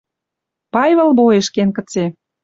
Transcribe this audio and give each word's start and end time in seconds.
Пайвыл 0.73 1.09
бойыш 1.19 1.47
кен 1.55 1.69
кыце 1.75 2.05